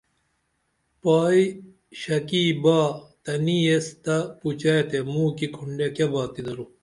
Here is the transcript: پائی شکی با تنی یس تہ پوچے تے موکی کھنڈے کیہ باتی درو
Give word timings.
پائی 1.01 1.43
شکی 2.01 2.45
با 2.63 2.79
تنی 3.23 3.57
یس 3.65 3.87
تہ 4.03 4.15
پوچے 4.39 4.75
تے 4.89 4.99
موکی 5.13 5.47
کھنڈے 5.55 5.87
کیہ 5.95 6.07
باتی 6.13 6.41
درو 6.45 6.65